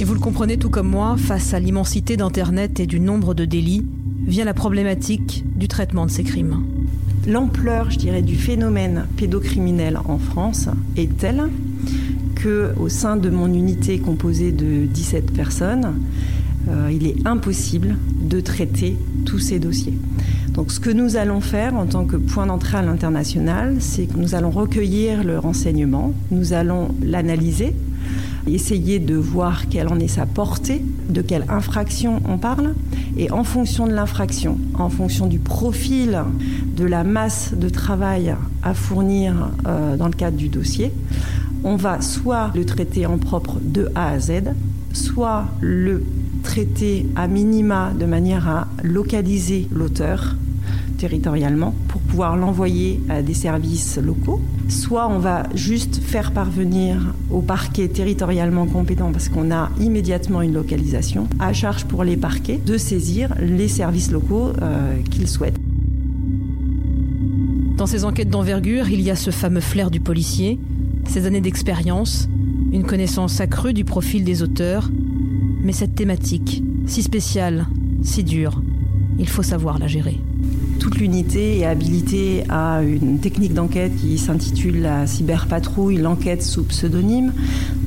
Vous 0.05 0.13
le 0.13 0.21
comprenez 0.21 0.59
tout 0.59 0.69
comme 0.69 0.89
moi, 0.89 1.17
face 1.17 1.55
à 1.55 1.59
l'immensité 1.59 2.19
d'Internet 2.19 2.79
et 2.79 2.87
du 2.87 3.01
nombre 3.01 3.33
de 3.33 3.47
délits, 3.47 3.87
vient 4.27 4.45
la 4.45 4.53
problématique 4.53 5.45
du 5.57 5.67
traitement 5.67 6.05
de 6.05 6.11
ces 6.11 6.25
crimes. 6.25 6.63
L'ampleur, 7.27 7.91
je 7.91 7.97
dirais, 7.97 8.21
du 8.21 8.37
phénomène 8.37 9.07
pédocriminel 9.17 9.99
en 10.05 10.19
France 10.19 10.69
est 10.99 11.17
telle 11.17 11.45
que, 12.35 12.75
au 12.79 12.91
sein 12.91 13.17
de 13.17 13.31
mon 13.31 13.47
unité 13.47 13.99
composée 13.99 14.53
de 14.53 14.85
17 14.85 15.33
personnes, 15.33 15.95
euh, 16.69 16.91
il 16.93 17.07
est 17.07 17.17
impossible 17.27 17.97
de 18.21 18.41
traiter 18.41 18.99
tous 19.25 19.39
ces 19.39 19.59
dossiers. 19.59 19.99
Donc 20.53 20.71
ce 20.71 20.81
que 20.81 20.91
nous 20.91 21.17
allons 21.17 21.41
faire 21.41 21.75
en 21.77 21.87
tant 21.87 22.05
que 22.05 22.17
point 22.17 22.45
d'entrée 22.47 22.77
à 22.77 22.83
l'international, 22.83 23.77
c'est 23.81 24.05
que 24.05 24.19
nous 24.19 24.35
allons 24.35 24.51
recueillir 24.51 25.25
le 25.25 25.39
renseignement, 25.39 26.13
nous 26.31 26.53
allons 26.53 26.95
l'analyser, 27.03 27.75
essayer 28.47 28.99
de 28.99 29.15
voir 29.15 29.69
quelle 29.69 29.89
en 29.89 29.99
est 29.99 30.09
sa 30.09 30.27
portée, 30.27 30.83
de 31.09 31.23
quelle 31.23 31.45
infraction 31.49 32.21
on 32.29 32.39
parle, 32.39 32.75
et 33.17 33.31
en 33.31 33.45
fonction 33.45 33.87
de 33.87 33.93
l'infraction, 33.93 34.59
en 34.75 34.89
fonction 34.89 35.27
du 35.27 35.39
profil 35.39 36.23
de 36.77 36.85
la 36.85 37.05
masse 37.05 37.55
de 37.55 37.69
travail 37.69 38.35
à 38.63 38.75
fournir 38.75 39.51
euh, 39.67 39.97
dans 39.97 40.07
le 40.07 40.13
cadre 40.13 40.37
du 40.37 40.49
dossier, 40.49 40.93
on 41.63 41.77
va 41.77 42.01
soit 42.01 42.51
le 42.55 42.65
traiter 42.67 43.07
en 43.07 43.19
propre 43.19 43.59
de 43.63 43.91
A 43.95 44.09
à 44.09 44.19
Z, 44.19 44.33
soit 44.93 45.47
le 45.61 46.05
traiter 46.43 47.07
à 47.17 47.27
minima 47.27 47.93
de 47.99 48.05
manière 48.05 48.49
à 48.49 48.69
localiser 48.83 49.67
l'auteur 49.73 50.37
territorialement 50.99 51.75
pouvoir 52.15 52.37
l'envoyer 52.37 53.01
à 53.09 53.23
des 53.23 53.35
services 53.35 53.99
locaux. 53.99 54.41
Soit 54.69 55.09
on 55.09 55.19
va 55.19 55.49
juste 55.57 55.97
faire 55.97 56.31
parvenir 56.31 57.13
au 57.29 57.41
parquet 57.41 57.89
territorialement 57.89 58.67
compétent 58.67 59.11
parce 59.11 59.29
qu'on 59.29 59.51
a 59.51 59.69
immédiatement 59.81 60.41
une 60.41 60.55
localisation, 60.55 61.27
à 61.41 61.53
charge 61.53 61.87
pour 61.87 62.05
les 62.05 62.17
parquets 62.17 62.61
de 62.65 62.79
saisir 62.79 63.35
les 63.41 63.67
services 63.67 64.13
locaux 64.13 64.53
euh, 64.63 64.95
qu'ils 65.11 65.27
souhaitent. 65.27 65.59
Dans 67.77 67.87
ces 67.87 68.05
enquêtes 68.05 68.31
d'envergure, 68.31 68.89
il 68.91 69.01
y 69.01 69.11
a 69.11 69.17
ce 69.17 69.33
fameux 69.33 69.61
flair 69.61 69.91
du 69.91 69.99
policier, 69.99 70.61
ces 71.09 71.27
années 71.27 71.41
d'expérience, 71.41 72.29
une 72.71 72.85
connaissance 72.85 73.41
accrue 73.41 73.73
du 73.73 73.85
profil 73.85 74.23
des 74.23 74.45
auteurs, 74.45 74.89
mais 75.65 75.73
cette 75.73 75.97
thématique, 75.97 76.63
si 76.87 77.03
spéciale, 77.03 77.67
si 78.03 78.23
dure, 78.23 78.63
il 79.19 79.29
faut 79.29 79.43
savoir 79.43 79.81
la 79.81 79.89
gérer. 79.89 80.21
Toute 80.79 80.99
l'unité 80.99 81.61
est 81.61 81.65
habilitée 81.65 82.45
à 82.49 82.83
une 82.83 83.19
technique 83.19 83.55
d'enquête 83.55 83.97
qui 83.97 84.19
s'intitule 84.19 84.83
la 84.83 85.07
cyberpatrouille, 85.07 85.97
l'enquête 85.97 86.43
sous 86.43 86.65
pseudonyme. 86.65 87.33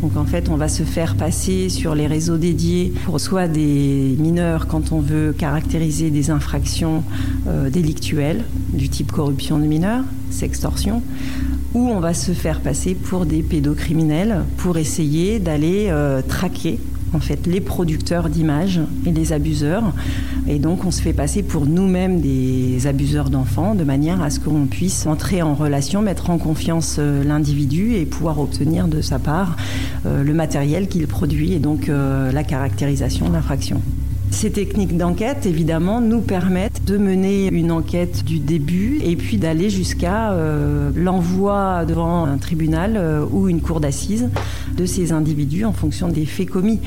Donc 0.02 0.18
en 0.18 0.26
fait, 0.26 0.50
on 0.50 0.56
va 0.56 0.68
se 0.68 0.84
faire 0.84 1.16
passer 1.16 1.70
sur 1.70 1.96
les 1.96 2.08
réseaux 2.08 2.38
dédiés 2.38 2.94
pour 3.06 3.20
soit 3.20 3.48
des 3.48 4.16
mineurs 4.20 4.68
quand 4.68 4.92
on 4.92 5.00
veut 5.00 5.34
caractériser 5.38 6.10
des 6.10 6.30
infractions 6.30 7.04
euh, 7.48 7.70
délictuelles 7.70 8.44
du 8.74 8.90
type 8.90 9.12
corruption 9.12 9.58
de 9.60 9.66
mineurs, 9.66 10.04
sextorsion, 10.30 11.02
ou 11.74 11.88
on 11.88 12.00
va 12.00 12.14
se 12.14 12.32
faire 12.32 12.62
passer 12.62 12.96
pour 12.96 13.26
des 13.26 13.42
pédocriminels 13.42 14.44
pour 14.58 14.78
essayer 14.78 15.40
d'aller 15.40 15.88
euh, 15.90 16.22
traquer 16.22 16.80
en 17.14 17.20
fait 17.20 17.48
les 17.48 17.62
producteurs 17.62 18.30
d'images 18.30 18.82
et 19.06 19.12
les 19.12 19.32
abuseurs. 19.32 19.94
Et 20.48 20.60
donc 20.60 20.86
on 20.86 20.92
se 20.92 21.02
fait 21.02 21.14
passer 21.14 21.44
pour 21.44 21.66
nous-mêmes 21.66 22.20
des 22.20 22.86
abuseurs 22.88 23.30
d'enfants 23.30 23.76
de 23.76 23.84
manière 23.84 24.22
à 24.22 24.30
ce 24.30 24.40
qu'on 24.40 24.66
puisse 24.66 25.06
entrer 25.06 25.42
en 25.42 25.56
relation, 25.56 26.02
mettre 26.02 26.30
en 26.30 26.38
confiance 26.38 26.98
euh, 27.00 27.24
l'individu 27.24 27.96
et 27.96 28.06
pouvoir 28.06 28.40
obtenir 28.40 28.88
de 28.88 29.02
sa 29.02 29.20
part 29.20 29.56
euh, 30.06 30.24
le 30.24 30.34
matériel 30.34 30.88
qu'il 30.88 31.08
produit 31.08 31.54
et 31.54 31.60
donc 31.60 31.88
la 31.88 32.44
caractérisation 32.44 33.30
d'infraction. 33.30 33.82
Ces 34.32 34.52
techniques 34.52 34.96
d'enquête, 34.96 35.46
évidemment, 35.46 36.00
nous 36.00 36.22
permettent 36.22 36.86
de 36.86 36.98
mener 36.98 37.48
une 37.48 37.72
enquête 37.72 38.24
du 38.24 38.40
début 38.40 39.00
et 39.04 39.16
puis 39.16 39.38
d'aller 39.38 39.70
jusqu'à 39.70 40.32
euh, 40.32 40.92
l'envoi 40.96 41.86
devant 41.86 42.26
un 42.26 42.38
tribunal 42.38 42.98
euh, 42.98 43.26
ou 43.32 43.50
une 43.50 43.62
cour 43.62 43.80
d'assises 43.80 44.30
de 44.76 44.86
ces 44.86 45.12
individus 45.12 45.66
en 45.66 45.74
fonction 45.74 46.08
des 46.08 46.26
faits 46.26 46.50
commis. 46.50 46.80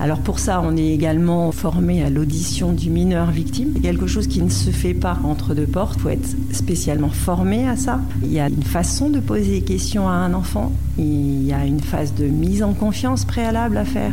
Alors 0.00 0.18
pour 0.18 0.38
ça, 0.38 0.60
on 0.62 0.76
est 0.76 0.88
également 0.88 1.50
formé 1.50 2.02
à 2.02 2.10
l'audition 2.10 2.72
du 2.72 2.90
mineur 2.90 3.30
victime. 3.30 3.72
C'est 3.74 3.82
quelque 3.82 4.06
chose 4.06 4.26
qui 4.26 4.42
ne 4.42 4.50
se 4.50 4.70
fait 4.70 4.94
pas 4.94 5.18
entre 5.24 5.54
deux 5.54 5.66
portes. 5.66 5.94
Il 5.96 6.02
faut 6.02 6.08
être 6.10 6.36
spécialement 6.52 7.08
formé 7.08 7.66
à 7.66 7.76
ça. 7.76 8.00
Il 8.22 8.32
y 8.32 8.38
a 8.38 8.48
une 8.48 8.62
façon 8.62 9.08
de 9.08 9.18
poser 9.18 9.60
des 9.60 9.62
questions 9.62 10.08
à 10.08 10.12
un 10.12 10.34
enfant. 10.34 10.72
Il 10.98 11.46
y 11.46 11.52
a 11.52 11.64
une 11.64 11.80
phase 11.80 12.14
de 12.14 12.26
mise 12.26 12.62
en 12.62 12.74
confiance 12.74 13.24
préalable 13.24 13.76
à 13.76 13.84
faire. 13.84 14.12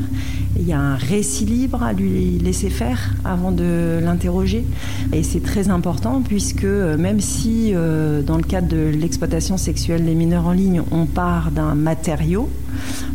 Il 0.57 0.67
y 0.67 0.73
a 0.73 0.79
un 0.79 0.95
récit 0.95 1.45
libre 1.45 1.83
à 1.83 1.93
lui 1.93 2.39
laisser 2.39 2.69
faire 2.69 3.13
avant 3.25 3.51
de 3.51 3.99
l'interroger. 4.01 4.65
Et 5.13 5.23
c'est 5.23 5.41
très 5.41 5.69
important 5.69 6.21
puisque 6.21 6.63
euh, 6.63 6.97
même 6.97 7.19
si 7.19 7.71
euh, 7.73 8.21
dans 8.21 8.37
le 8.37 8.43
cadre 8.43 8.67
de 8.67 8.89
l'exploitation 8.89 9.57
sexuelle 9.57 10.05
des 10.05 10.15
mineurs 10.15 10.47
en 10.47 10.53
ligne, 10.53 10.81
on 10.91 11.05
part 11.05 11.51
d'un 11.51 11.75
matériau, 11.75 12.49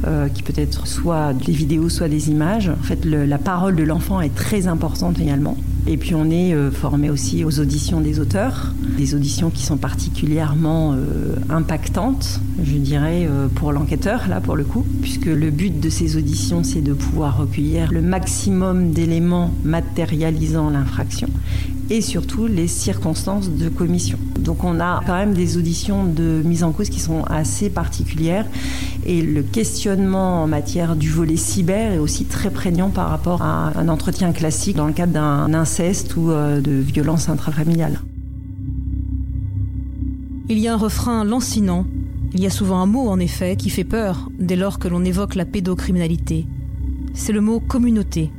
euh, 0.06 0.28
qui 0.28 0.42
peut 0.42 0.52
être 0.56 0.86
soit 0.86 1.32
des 1.32 1.52
vidéos, 1.52 1.88
soit 1.88 2.08
des 2.08 2.30
images, 2.30 2.68
en 2.68 2.82
fait 2.82 3.04
la 3.04 3.38
parole 3.38 3.76
de 3.76 3.82
l'enfant 3.82 4.20
est 4.20 4.34
très 4.34 4.66
importante 4.66 5.18
également. 5.18 5.56
Et 5.92 5.96
puis 5.96 6.14
on 6.14 6.30
est 6.30 6.54
euh, 6.54 6.70
formé 6.70 7.10
aussi 7.10 7.44
aux 7.44 7.58
auditions 7.58 8.00
des 8.00 8.20
auteurs, 8.20 8.72
des 8.96 9.16
auditions 9.16 9.50
qui 9.50 9.64
sont 9.64 9.76
particulièrement 9.76 10.92
euh, 10.92 11.34
impactantes, 11.48 12.38
je 12.62 12.76
dirais, 12.76 13.26
euh, 13.28 13.48
pour 13.48 13.72
l'enquêteur, 13.72 14.28
là 14.28 14.40
pour 14.40 14.54
le 14.54 14.62
coup, 14.62 14.86
puisque 15.02 15.26
le 15.26 15.50
but 15.50 15.80
de 15.80 15.90
ces 15.90 16.16
auditions, 16.16 16.62
c'est 16.62 16.80
de 16.80 16.92
pouvoir 16.92 17.38
recueillir 17.38 17.92
le 17.92 18.02
maximum 18.02 18.92
d'éléments 18.92 19.52
matérialisant 19.64 20.70
l'infraction 20.70 21.28
et 21.90 22.00
surtout 22.00 22.46
les 22.46 22.68
circonstances 22.68 23.50
de 23.50 23.68
commission. 23.68 24.18
Donc 24.38 24.62
on 24.62 24.80
a 24.80 25.02
quand 25.06 25.16
même 25.16 25.34
des 25.34 25.58
auditions 25.58 26.04
de 26.04 26.40
mise 26.44 26.62
en 26.62 26.70
cause 26.70 26.88
qui 26.88 27.00
sont 27.00 27.24
assez 27.24 27.68
particulières 27.68 28.46
et 29.04 29.22
le 29.22 29.42
questionnement 29.42 30.44
en 30.44 30.46
matière 30.46 30.94
du 30.94 31.10
volet 31.10 31.36
cyber 31.36 31.92
est 31.92 31.98
aussi 31.98 32.24
très 32.26 32.50
prégnant 32.50 32.90
par 32.90 33.10
rapport 33.10 33.42
à 33.42 33.72
un 33.76 33.88
entretien 33.88 34.32
classique 34.32 34.76
dans 34.76 34.86
le 34.86 34.92
cadre 34.92 35.12
d'un 35.12 35.52
inceste 35.52 36.16
ou 36.16 36.30
euh, 36.30 36.60
de 36.60 36.72
violence 36.72 37.28
intrafamiliale. 37.28 38.00
Il 40.48 40.58
y 40.58 40.68
a 40.68 40.74
un 40.74 40.78
refrain 40.78 41.24
lancinant, 41.24 41.86
il 42.32 42.40
y 42.40 42.46
a 42.46 42.50
souvent 42.50 42.80
un 42.80 42.86
mot 42.86 43.08
en 43.08 43.18
effet 43.18 43.56
qui 43.56 43.70
fait 43.70 43.84
peur 43.84 44.30
dès 44.38 44.56
lors 44.56 44.78
que 44.78 44.88
l'on 44.88 45.04
évoque 45.04 45.34
la 45.34 45.44
pédocriminalité. 45.44 46.46
C'est 47.14 47.32
le 47.32 47.40
mot 47.40 47.58
communauté, 47.58 48.30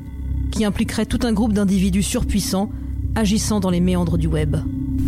qui 0.51 0.63
impliquerait 0.63 1.05
tout 1.05 1.20
un 1.24 1.34
groupe 1.34 1.53
d'individus 1.53 2.03
surpuissants 2.03 2.70
agissant 3.15 3.60
dans 3.60 3.70
les 3.70 3.80
méandres 3.80 4.18
du 4.18 4.27
web. 4.27 4.58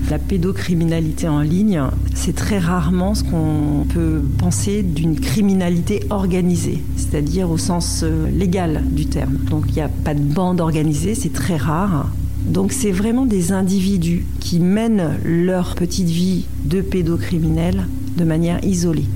La 0.10 0.20
pédocriminalité 0.20 1.28
en 1.28 1.40
ligne, 1.40 1.82
c'est 2.14 2.36
très 2.36 2.60
rarement 2.60 3.16
ce 3.16 3.24
qu'on 3.24 3.86
peut 3.88 4.22
penser 4.38 4.84
d'une 4.84 5.20
criminalité 5.20 6.02
organisée, 6.10 6.84
c'est-à-dire 6.98 7.50
au 7.50 7.58
sens 7.58 8.02
euh, 8.04 8.30
légal 8.30 8.84
du 8.92 9.06
terme. 9.06 9.38
Donc 9.50 9.66
il 9.70 9.76
n'y 9.76 9.82
a 9.82 9.90
pas 9.90 10.14
de 10.14 10.22
bande 10.22 10.60
organisée, 10.60 11.16
c'est 11.16 11.32
très 11.32 11.58
rare. 11.58 12.12
Donc 12.46 12.74
c'est 12.74 12.92
vraiment 12.92 13.26
des 13.26 13.54
individus 13.54 14.26
qui 14.42 14.60
mènent 14.60 15.18
leur 15.24 15.76
petite 15.76 16.10
vie 16.10 16.46
de 16.66 16.82
pédocriminels 16.82 17.88
de 18.18 18.24
manière 18.26 18.64
isolée. 18.64 19.08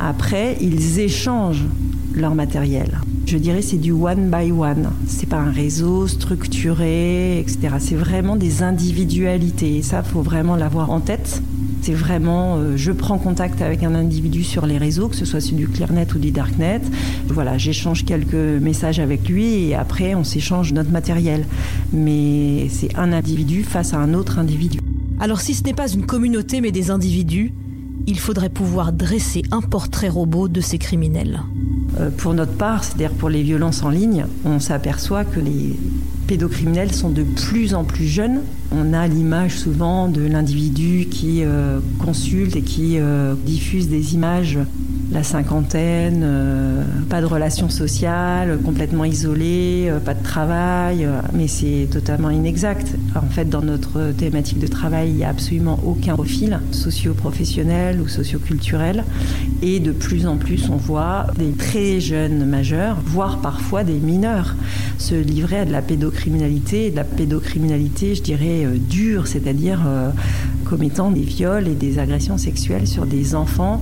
Après, 0.00 0.56
ils 0.60 1.00
échangent 1.00 1.66
leur 2.14 2.34
matériel. 2.34 2.98
Je 3.28 3.36
dirais 3.36 3.60
c'est 3.60 3.76
du 3.76 3.92
one 3.92 4.30
by 4.30 4.50
one. 4.52 4.88
C'est 5.06 5.28
pas 5.28 5.36
un 5.36 5.50
réseau 5.50 6.06
structuré, 6.06 7.38
etc. 7.38 7.74
C'est 7.78 7.94
vraiment 7.94 8.36
des 8.36 8.62
individualités. 8.62 9.76
Et 9.76 9.82
ça, 9.82 10.02
faut 10.02 10.22
vraiment 10.22 10.56
l'avoir 10.56 10.90
en 10.90 11.00
tête. 11.00 11.42
C'est 11.82 11.92
vraiment, 11.92 12.56
euh, 12.56 12.78
je 12.78 12.90
prends 12.90 13.18
contact 13.18 13.60
avec 13.60 13.82
un 13.82 13.94
individu 13.94 14.44
sur 14.44 14.64
les 14.64 14.78
réseaux, 14.78 15.08
que 15.08 15.14
ce 15.14 15.26
soit 15.26 15.42
sur 15.42 15.58
du 15.58 15.68
ClearNet 15.68 16.06
ou 16.14 16.18
du 16.18 16.30
DarkNet. 16.30 16.80
Voilà, 17.26 17.58
j'échange 17.58 18.06
quelques 18.06 18.32
messages 18.32 18.98
avec 18.98 19.28
lui 19.28 19.66
et 19.66 19.74
après 19.74 20.14
on 20.14 20.24
s'échange 20.24 20.72
notre 20.72 20.90
matériel. 20.90 21.44
Mais 21.92 22.68
c'est 22.70 22.96
un 22.96 23.12
individu 23.12 23.62
face 23.62 23.92
à 23.92 23.98
un 23.98 24.14
autre 24.14 24.38
individu. 24.38 24.80
Alors 25.20 25.42
si 25.42 25.52
ce 25.52 25.64
n'est 25.64 25.74
pas 25.74 25.90
une 25.90 26.06
communauté 26.06 26.62
mais 26.62 26.72
des 26.72 26.90
individus, 26.90 27.52
il 28.06 28.18
faudrait 28.18 28.48
pouvoir 28.48 28.94
dresser 28.94 29.42
un 29.50 29.60
portrait 29.60 30.08
robot 30.08 30.48
de 30.48 30.62
ces 30.62 30.78
criminels. 30.78 31.42
Euh, 31.98 32.10
pour 32.16 32.34
notre 32.34 32.52
part, 32.52 32.84
c'est-à-dire 32.84 33.12
pour 33.12 33.28
les 33.28 33.42
violences 33.42 33.82
en 33.82 33.90
ligne, 33.90 34.26
on 34.44 34.60
s'aperçoit 34.60 35.24
que 35.24 35.40
les 35.40 35.76
pédocriminels 36.26 36.92
sont 36.92 37.08
de 37.08 37.22
plus 37.22 37.74
en 37.74 37.84
plus 37.84 38.06
jeunes. 38.06 38.42
On 38.72 38.92
a 38.92 39.06
l'image 39.08 39.56
souvent 39.56 40.08
de 40.08 40.22
l'individu 40.22 41.06
qui 41.10 41.42
euh, 41.42 41.80
consulte 41.98 42.54
et 42.56 42.62
qui 42.62 42.98
euh, 42.98 43.34
diffuse 43.34 43.88
des 43.88 44.14
images 44.14 44.58
la 45.10 45.22
cinquantaine, 45.22 46.20
euh, 46.22 46.82
pas 47.08 47.20
de 47.20 47.26
relations 47.26 47.70
sociales, 47.70 48.58
complètement 48.62 49.04
isolé, 49.04 49.86
euh, 49.88 50.00
pas 50.00 50.14
de 50.14 50.22
travail, 50.22 51.04
euh, 51.04 51.20
mais 51.32 51.48
c'est 51.48 51.88
totalement 51.90 52.30
inexact. 52.30 52.94
En 53.14 53.28
fait, 53.30 53.46
dans 53.46 53.62
notre 53.62 54.12
thématique 54.12 54.58
de 54.58 54.66
travail, 54.66 55.08
il 55.08 55.14
n'y 55.14 55.24
a 55.24 55.30
absolument 55.30 55.80
aucun 55.84 56.14
profil 56.14 56.60
socio-professionnel 56.72 58.00
ou 58.00 58.08
socio-culturel. 58.08 59.04
Et 59.62 59.80
de 59.80 59.92
plus 59.92 60.26
en 60.26 60.36
plus, 60.36 60.68
on 60.70 60.76
voit 60.76 61.26
des 61.38 61.52
très 61.52 62.00
jeunes 62.00 62.44
majeurs, 62.44 62.98
voire 63.02 63.40
parfois 63.40 63.84
des 63.84 63.98
mineurs, 63.98 64.56
se 64.98 65.14
livrer 65.14 65.60
à 65.60 65.64
de 65.64 65.72
la 65.72 65.80
pédocriminalité, 65.80 66.90
de 66.90 66.96
la 66.96 67.04
pédocriminalité, 67.04 68.14
je 68.14 68.22
dirais, 68.22 68.64
euh, 68.64 68.76
dure, 68.78 69.26
c'est-à-dire 69.26 69.80
euh, 69.86 70.10
commettant 70.64 71.10
des 71.10 71.22
viols 71.22 71.68
et 71.68 71.74
des 71.74 71.98
agressions 71.98 72.36
sexuelles 72.36 72.86
sur 72.86 73.06
des 73.06 73.34
enfants. 73.34 73.80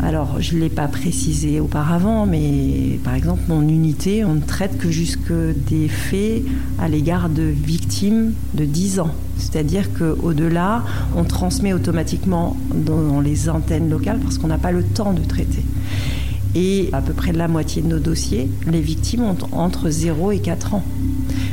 Alors, 0.00 0.40
je 0.40 0.54
ne 0.54 0.60
l'ai 0.60 0.68
pas 0.68 0.86
précisé 0.86 1.58
auparavant, 1.58 2.26
mais 2.26 2.98
par 3.02 3.14
exemple, 3.14 3.42
mon 3.48 3.62
unité, 3.62 4.24
on 4.24 4.34
ne 4.34 4.40
traite 4.40 4.78
que 4.78 4.90
jusque 4.90 5.32
des 5.68 5.88
faits 5.88 6.42
à 6.78 6.88
l'égard 6.88 7.28
de 7.28 7.42
victimes 7.42 8.32
de 8.54 8.64
10 8.64 9.00
ans. 9.00 9.10
C'est-à-dire 9.38 9.92
qu'au-delà, 9.94 10.84
on 11.16 11.24
transmet 11.24 11.72
automatiquement 11.72 12.56
dans 12.74 13.20
les 13.20 13.48
antennes 13.48 13.88
locales 13.88 14.18
parce 14.18 14.38
qu'on 14.38 14.48
n'a 14.48 14.58
pas 14.58 14.72
le 14.72 14.82
temps 14.82 15.12
de 15.12 15.22
traiter. 15.22 15.62
Et 16.60 16.88
à 16.92 17.00
peu 17.00 17.12
près 17.12 17.30
la 17.32 17.46
moitié 17.46 17.82
de 17.82 17.86
nos 17.86 18.00
dossiers, 18.00 18.50
les 18.66 18.80
victimes 18.80 19.22
ont 19.22 19.36
entre 19.52 19.90
0 19.90 20.32
et 20.32 20.40
4 20.40 20.74
ans. 20.74 20.82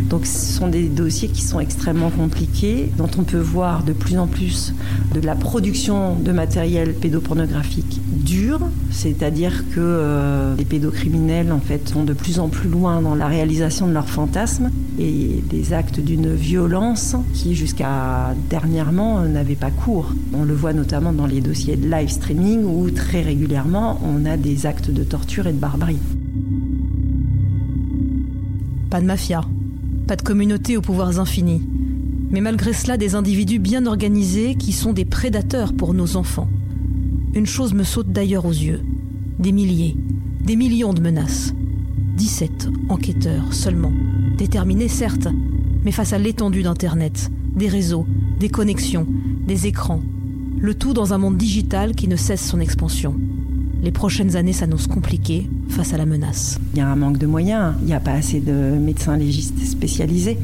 Donc 0.10 0.26
ce 0.26 0.54
sont 0.54 0.68
des 0.68 0.90
dossiers 0.90 1.28
qui 1.28 1.44
sont 1.44 1.60
extrêmement 1.60 2.10
compliqués, 2.10 2.90
dont 2.98 3.10
on 3.20 3.22
peut 3.24 3.38
voir 3.38 3.84
de 3.84 3.94
plus 3.94 4.18
en 4.18 4.26
plus 4.26 4.74
de 5.14 5.20
la 5.20 5.36
production 5.36 6.16
de 6.16 6.32
matériel 6.32 6.96
pédopornographique 6.96 8.02
dur, 8.08 8.62
c'est-à-dire 8.90 9.64
que 9.76 9.80
euh, 9.80 10.56
les 10.56 10.66
pédocriminels 10.66 11.52
en 11.52 11.60
fait 11.60 11.88
sont 11.88 12.04
de 12.04 12.14
plus 12.14 12.40
en 12.40 12.48
plus 12.48 12.68
loin 12.68 13.04
dans 13.04 13.14
la 13.14 13.28
réalisation 13.28 13.86
de 13.86 13.94
leurs 13.94 14.10
fantasmes 14.10 14.72
et 15.00 15.44
des 15.50 15.74
actes 15.74 16.00
d'une 16.00 16.34
violence 16.34 17.16
qui 17.34 17.56
jusqu'à 17.56 18.36
dernièrement 18.50 19.22
n'avaient 19.26 19.56
pas 19.56 19.72
cours. 19.72 20.14
On 20.34 20.44
le 20.44 20.54
voit 20.54 20.74
notamment 20.74 21.14
dans 21.14 21.26
les 21.26 21.42
dossiers 21.42 21.76
de 21.76 21.90
live 21.90 22.10
streaming 22.10 22.64
où 22.64 22.90
très 22.92 23.22
régulièrement 23.22 24.00
on 24.04 24.26
a 24.26 24.38
des 24.38 24.66
actes 24.66 24.92
de 24.92 25.04
torture 25.04 25.48
et 25.48 25.54
de 25.54 25.60
barbarie. 25.60 26.00
Pas 28.90 29.02
de 29.02 29.06
mafia, 29.06 29.44
pas 30.08 30.16
de 30.16 30.22
communauté 30.22 30.78
aux 30.78 30.82
pouvoirs 30.82 31.20
infinis, 31.20 31.62
mais 32.30 32.42
malgré 32.42 32.74
cela 32.74 32.98
des 32.98 33.16
individus 33.16 33.60
bien 33.60 33.86
organisés 33.86 34.56
qui 34.56 34.72
sont 34.72 34.94
des 34.94 35.06
prédateurs 35.06 35.74
pour 35.74 35.94
nos 35.94 36.16
enfants. 36.16 36.48
Une 37.34 37.46
chose 37.46 37.74
me 37.74 37.84
saute 37.84 38.12
d'ailleurs 38.12 38.46
aux 38.46 38.52
yeux. 38.52 38.82
Des 39.40 39.52
milliers, 39.52 39.98
des 40.46 40.56
millions 40.56 40.94
de 40.94 41.02
menaces. 41.02 41.54
17 42.16 42.70
enquêteurs 42.88 43.54
seulement, 43.54 43.92
déterminés 44.36 44.88
certes, 44.88 45.28
mais 45.84 45.92
face 45.92 46.14
à 46.14 46.18
l'étendue 46.18 46.64
d'Internet, 46.64 47.32
des 47.56 47.68
réseaux, 47.68 48.06
des 48.40 48.50
connexions, 48.50 49.08
des 49.48 49.68
écrans, 49.68 50.02
le 50.60 50.74
tout 50.74 50.94
dans 50.94 51.14
un 51.14 51.18
monde 51.18 51.38
digital 51.38 51.96
qui 51.96 52.08
ne 52.08 52.16
cesse 52.16 52.46
son 52.46 52.60
expansion. 52.60 53.16
Les 53.84 53.92
prochaines 53.92 54.36
années 54.36 54.54
s'annoncent 54.54 54.88
compliquées 54.88 55.48
face 55.70 55.94
à 55.94 55.98
la 55.98 56.06
menace. 56.06 56.60
Il 56.74 56.80
y 56.80 56.82
a 56.82 56.88
un 56.88 56.96
manque 56.96 57.18
de 57.18 57.28
moyens, 57.28 57.76
il 57.82 57.86
n'y 57.86 57.94
a 57.94 58.00
pas 58.00 58.14
assez 58.14 58.40
de 58.40 58.52
médecins 58.52 59.16
légistes 59.16 59.64
spécialisés. 59.64 60.40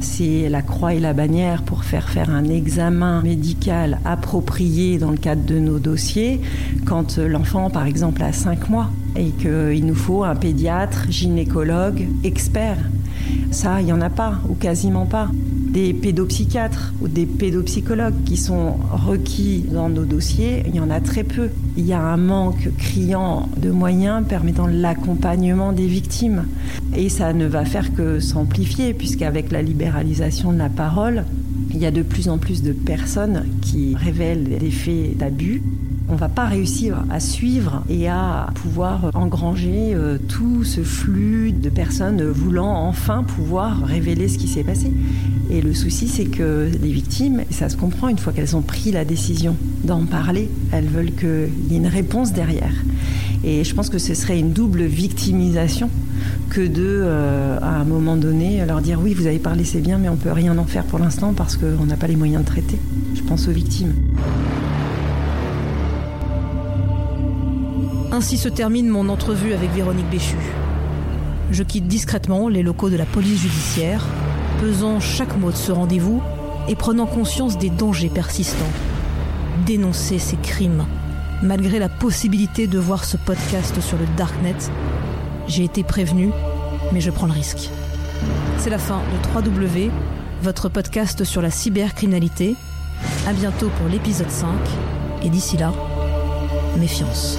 C'est 0.00 0.48
la 0.48 0.62
croix 0.62 0.94
et 0.94 1.00
la 1.00 1.12
bannière 1.12 1.62
pour 1.62 1.84
faire 1.84 2.08
faire 2.08 2.30
un 2.30 2.44
examen 2.44 3.22
médical 3.22 4.00
approprié 4.06 4.96
dans 4.96 5.10
le 5.10 5.18
cadre 5.18 5.44
de 5.44 5.58
nos 5.58 5.78
dossiers 5.78 6.40
quand 6.86 7.18
l'enfant, 7.18 7.68
par 7.68 7.84
exemple, 7.84 8.22
a 8.22 8.32
5 8.32 8.70
mois 8.70 8.90
et 9.14 9.30
qu'il 9.30 9.84
nous 9.84 9.94
faut 9.94 10.24
un 10.24 10.36
pédiatre, 10.36 11.06
gynécologue, 11.10 12.08
expert. 12.24 12.78
Ça, 13.50 13.80
il 13.80 13.86
n'y 13.86 13.92
en 13.92 14.00
a 14.00 14.10
pas, 14.10 14.40
ou 14.48 14.54
quasiment 14.54 15.06
pas. 15.06 15.28
Des 15.32 15.92
pédopsychiatres 15.92 16.94
ou 17.00 17.08
des 17.08 17.26
pédopsychologues 17.26 18.24
qui 18.24 18.36
sont 18.36 18.76
requis 18.90 19.64
dans 19.70 19.88
nos 19.88 20.04
dossiers, 20.04 20.62
il 20.66 20.74
y 20.74 20.80
en 20.80 20.90
a 20.90 21.00
très 21.00 21.24
peu. 21.24 21.48
Il 21.76 21.84
y 21.84 21.92
a 21.92 22.00
un 22.00 22.16
manque 22.16 22.70
criant 22.78 23.48
de 23.56 23.70
moyens 23.70 24.24
permettant 24.26 24.66
l'accompagnement 24.66 25.72
des 25.72 25.86
victimes. 25.86 26.46
Et 26.96 27.08
ça 27.08 27.32
ne 27.32 27.46
va 27.46 27.64
faire 27.64 27.92
que 27.92 28.20
s'amplifier, 28.20 28.94
puisqu'avec 28.94 29.50
la 29.52 29.62
libéralisation 29.62 30.52
de 30.52 30.58
la 30.58 30.68
parole, 30.68 31.24
il 31.72 31.78
y 31.78 31.86
a 31.86 31.90
de 31.90 32.02
plus 32.02 32.28
en 32.28 32.38
plus 32.38 32.62
de 32.62 32.72
personnes 32.72 33.46
qui 33.62 33.94
révèlent 33.96 34.58
des 34.58 34.70
faits 34.70 35.16
d'abus 35.16 35.62
on 36.10 36.14
ne 36.14 36.18
va 36.18 36.28
pas 36.28 36.46
réussir 36.46 37.04
à 37.08 37.20
suivre 37.20 37.82
et 37.88 38.08
à 38.08 38.48
pouvoir 38.54 39.10
engranger 39.14 39.92
euh, 39.94 40.18
tout 40.18 40.64
ce 40.64 40.82
flux 40.82 41.52
de 41.52 41.68
personnes 41.68 42.22
voulant 42.22 42.74
enfin 42.88 43.22
pouvoir 43.22 43.84
révéler 43.84 44.26
ce 44.26 44.36
qui 44.36 44.48
s'est 44.48 44.64
passé. 44.64 44.92
Et 45.50 45.62
le 45.62 45.72
souci, 45.72 46.08
c'est 46.08 46.24
que 46.24 46.68
les 46.82 46.90
victimes, 46.90 47.42
ça 47.50 47.68
se 47.68 47.76
comprend 47.76 48.08
une 48.08 48.18
fois 48.18 48.32
qu'elles 48.32 48.56
ont 48.56 48.62
pris 48.62 48.90
la 48.90 49.04
décision 49.04 49.56
d'en 49.84 50.04
parler, 50.04 50.48
elles 50.72 50.86
veulent 50.86 51.12
qu'il 51.12 51.70
y 51.70 51.74
ait 51.74 51.78
une 51.78 51.86
réponse 51.86 52.32
derrière. 52.32 52.74
Et 53.44 53.62
je 53.62 53.74
pense 53.74 53.88
que 53.88 53.98
ce 53.98 54.14
serait 54.14 54.38
une 54.38 54.52
double 54.52 54.82
victimisation 54.82 55.90
que 56.50 56.60
de, 56.60 56.84
euh, 56.84 57.58
à 57.62 57.76
un 57.76 57.84
moment 57.84 58.16
donné, 58.16 58.64
leur 58.66 58.80
dire 58.80 59.00
oui, 59.00 59.14
vous 59.14 59.26
avez 59.26 59.38
parlé, 59.38 59.64
c'est 59.64 59.80
bien, 59.80 59.98
mais 59.98 60.08
on 60.08 60.14
ne 60.14 60.18
peut 60.18 60.32
rien 60.32 60.58
en 60.58 60.64
faire 60.64 60.84
pour 60.84 60.98
l'instant 60.98 61.32
parce 61.34 61.56
qu'on 61.56 61.86
n'a 61.86 61.96
pas 61.96 62.08
les 62.08 62.16
moyens 62.16 62.42
de 62.42 62.48
traiter. 62.48 62.78
Je 63.14 63.22
pense 63.22 63.46
aux 63.46 63.52
victimes. 63.52 63.94
Ainsi 68.12 68.38
se 68.38 68.48
termine 68.48 68.88
mon 68.88 69.08
entrevue 69.08 69.52
avec 69.54 69.70
Véronique 69.70 70.10
Béchu. 70.10 70.36
Je 71.52 71.62
quitte 71.62 71.86
discrètement 71.86 72.48
les 72.48 72.62
locaux 72.62 72.90
de 72.90 72.96
la 72.96 73.06
police 73.06 73.40
judiciaire, 73.40 74.04
pesant 74.60 74.98
chaque 74.98 75.36
mot 75.36 75.52
de 75.52 75.56
ce 75.56 75.70
rendez-vous 75.70 76.20
et 76.68 76.74
prenant 76.74 77.06
conscience 77.06 77.56
des 77.56 77.70
dangers 77.70 78.08
persistants. 78.08 78.72
Dénoncer 79.64 80.18
ces 80.18 80.36
crimes, 80.36 80.86
malgré 81.42 81.78
la 81.78 81.88
possibilité 81.88 82.66
de 82.66 82.80
voir 82.80 83.04
ce 83.04 83.16
podcast 83.16 83.80
sur 83.80 83.96
le 83.96 84.06
Darknet, 84.16 84.56
j'ai 85.46 85.62
été 85.62 85.84
prévenu, 85.84 86.30
mais 86.92 87.00
je 87.00 87.12
prends 87.12 87.26
le 87.26 87.32
risque. 87.32 87.70
C'est 88.58 88.70
la 88.70 88.78
fin 88.78 88.98
de 88.98 89.40
3W, 89.40 89.90
votre 90.42 90.68
podcast 90.68 91.22
sur 91.22 91.42
la 91.42 91.50
cybercriminalité. 91.50 92.56
À 93.28 93.32
bientôt 93.32 93.70
pour 93.78 93.88
l'épisode 93.88 94.30
5, 94.30 94.48
et 95.22 95.30
d'ici 95.30 95.56
là, 95.56 95.72
méfiance. 96.76 97.38